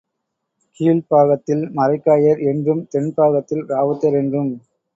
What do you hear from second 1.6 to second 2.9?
மரைக்காயர் என்றும்,